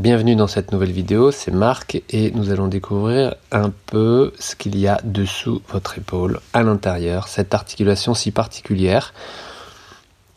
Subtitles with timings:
[0.00, 4.78] Bienvenue dans cette nouvelle vidéo, c'est Marc et nous allons découvrir un peu ce qu'il
[4.78, 9.12] y a dessous votre épaule, à l'intérieur, cette articulation si particulière.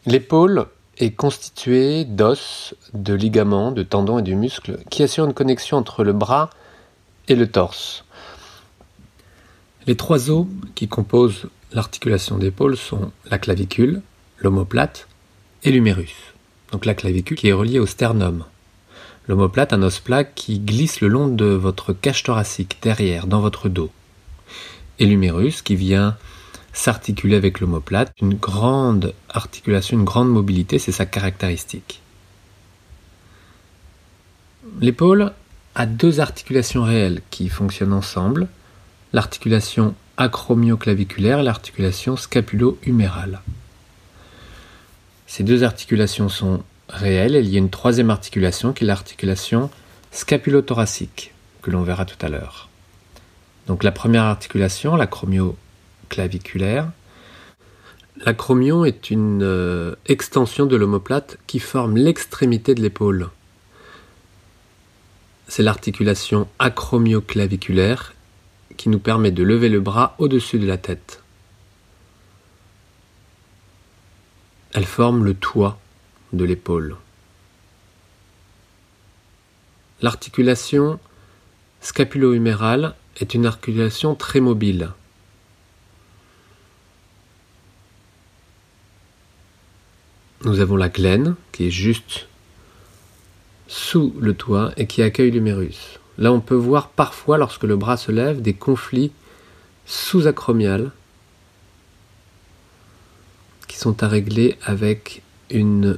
[0.06, 0.66] L'épaule
[0.98, 6.04] est constituée d'os, de ligaments, de tendons et de muscles qui assurent une connexion entre
[6.04, 6.50] le bras
[7.30, 8.04] et le torse.
[9.88, 10.46] Les trois os
[10.76, 14.02] qui composent l'articulation d'épaule sont la clavicule,
[14.40, 15.08] l'omoplate
[15.64, 16.34] et l'humérus.
[16.74, 18.44] Donc la clavicule qui est reliée au sternum.
[19.28, 23.70] L'omoplate, un os plat qui glisse le long de votre cage thoracique, derrière, dans votre
[23.70, 23.92] dos.
[25.00, 26.18] Et l'humérus qui vient
[26.74, 28.12] s'articuler avec l'omoplate.
[28.22, 32.02] Une grande articulation, une grande mobilité, c'est sa caractéristique.
[34.82, 35.32] L'épaule
[35.76, 38.48] a deux articulations réelles qui fonctionnent ensemble,
[39.14, 43.42] l'articulation acromioclaviculaire et l'articulation scapulo-humérale.
[45.28, 49.70] Ces deux articulations sont réelle, il y a une troisième articulation qui est l'articulation
[50.12, 52.70] scapulothoracique, que l'on verra tout à l'heure.
[53.68, 56.90] Donc la première articulation, l'acromioclaviculaire.
[58.26, 63.30] L'acromion est une euh, extension de l'omoplate qui forme l'extrémité de l'épaule.
[65.48, 68.14] C'est l'articulation acromioclaviculaire
[68.78, 71.22] qui nous permet de lever le bras au-dessus de la tête.
[74.74, 75.80] Elle forme le toit
[76.34, 76.98] de l'épaule.
[80.02, 81.00] L'articulation
[81.82, 84.90] scapulo-humérale est une articulation très mobile.
[90.44, 92.28] Nous avons la glène qui est juste
[93.68, 96.00] sous le toit et qui accueille l'humérus.
[96.18, 99.12] Là, on peut voir parfois, lorsque le bras se lève, des conflits
[99.86, 100.92] sous-acromiales
[103.68, 105.98] qui sont à régler avec une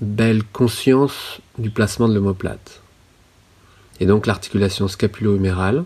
[0.00, 2.80] belle conscience du placement de l'omoplate.
[4.00, 5.84] Et donc l'articulation scapulo-humérale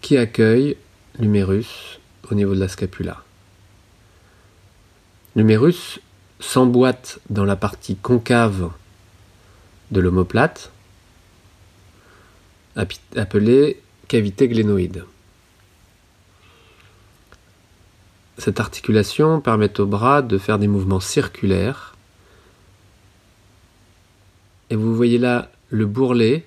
[0.00, 0.76] qui accueille
[1.18, 3.22] l'humérus au niveau de la scapula.
[5.36, 6.00] L'humérus
[6.40, 8.70] s'emboîte dans la partie concave
[9.90, 10.72] de l'omoplate,
[13.16, 15.04] appelée cavité glénoïde.
[18.38, 21.94] Cette articulation permet au bras de faire des mouvements circulaires
[24.70, 26.44] et vous voyez là le bourrelet,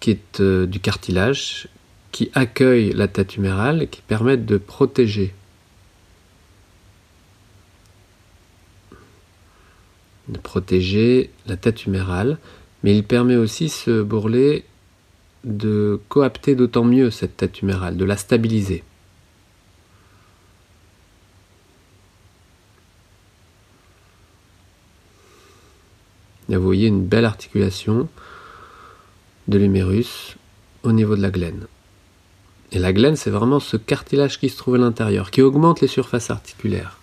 [0.00, 1.68] qui est euh, du cartilage,
[2.12, 5.34] qui accueille la tête humérale qui permet de protéger.
[10.28, 12.38] De protéger la tête humérale,
[12.82, 14.64] mais il permet aussi ce bourrelet
[15.44, 18.82] de coapter d'autant mieux cette tête humérale, de la stabiliser.
[26.48, 28.08] Vous voyez une belle articulation
[29.48, 30.36] de l'humérus
[30.82, 31.66] au niveau de la glène.
[32.72, 35.88] Et la glène, c'est vraiment ce cartilage qui se trouve à l'intérieur, qui augmente les
[35.88, 36.98] surfaces articulaires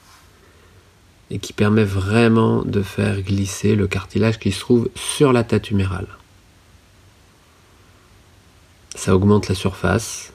[1.32, 5.72] et qui permet vraiment de faire glisser le cartilage qui se trouve sur la tête
[5.72, 6.08] humérale.
[8.96, 10.32] Ça augmente la surface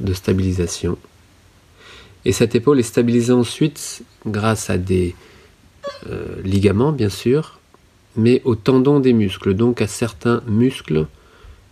[0.00, 0.96] de stabilisation.
[2.24, 5.14] Et cette épaule est stabilisée ensuite grâce à des
[6.08, 7.55] euh, ligaments, bien sûr,
[8.16, 11.06] mais au tendon des muscles, donc à certains muscles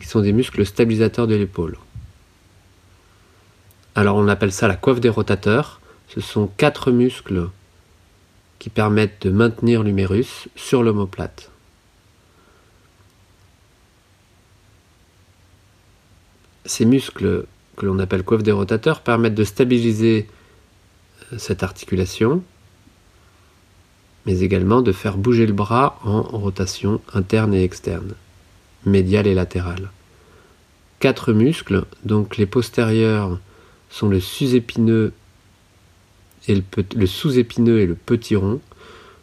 [0.00, 1.76] qui sont des muscles stabilisateurs de l'épaule.
[3.94, 5.80] Alors on appelle ça la coiffe des rotateurs.
[6.08, 7.48] Ce sont quatre muscles
[8.58, 11.50] qui permettent de maintenir l'humérus sur l'omoplate.
[16.64, 17.44] Ces muscles
[17.76, 20.28] que l'on appelle coiffe des rotateurs permettent de stabiliser
[21.32, 22.42] euh, cette articulation
[24.26, 28.14] mais également de faire bouger le bras en rotation interne et externe,
[28.86, 29.90] médiale et latérale.
[31.00, 33.38] Quatre muscles, donc les postérieurs
[33.90, 35.12] sont le sus-épineux
[36.48, 36.62] et
[36.96, 38.60] le, sous-épineux et le petit rond,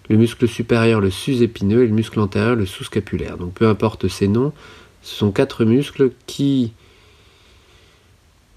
[0.10, 3.38] le muscle supérieur le sus-épineux et le muscle antérieur le sous-scapulaire.
[3.38, 4.54] Donc peu importe ces noms,
[5.02, 6.74] ce sont quatre muscles qui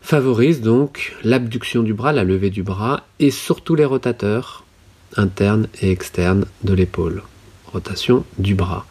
[0.01, 4.64] favorisent donc l'abduction du bras, la levée du bras et surtout les rotateurs
[5.17, 7.23] interne et externe de l'épaule.
[7.67, 8.87] Rotation du bras.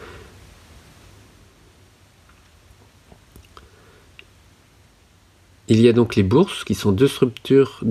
[5.69, 7.81] Il y a donc les bourses qui sont deux structures,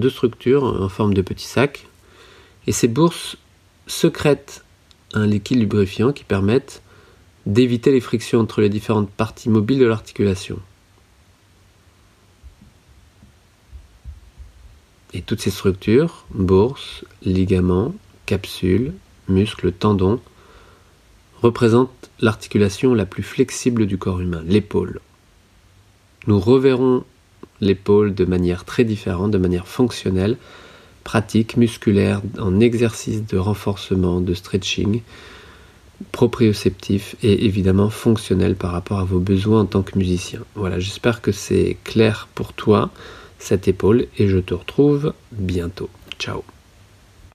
[0.80, 1.86] en forme de petits sacs.
[2.66, 3.36] Et ces bourses
[3.86, 4.62] secrètent
[5.14, 6.82] un liquide lubrifiant qui permettent
[7.46, 10.60] d'éviter les frictions entre les différentes parties mobiles de l'articulation.
[15.14, 17.94] Et toutes ces structures, bourses, ligaments,
[18.26, 18.92] capsules,
[19.28, 20.20] muscles, tendons,
[21.42, 25.00] représente l'articulation la plus flexible du corps humain, l'épaule.
[26.26, 27.04] Nous reverrons
[27.60, 30.36] l'épaule de manière très différente, de manière fonctionnelle,
[31.04, 35.02] pratique, musculaire, en exercice de renforcement, de stretching,
[36.10, 40.40] proprioceptif et évidemment fonctionnel par rapport à vos besoins en tant que musicien.
[40.54, 42.90] Voilà, j'espère que c'est clair pour toi,
[43.38, 45.90] cette épaule, et je te retrouve bientôt.
[46.18, 46.44] Ciao